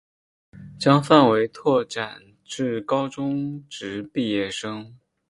[0.79, 4.97] 将范围拓展至高中职毕业生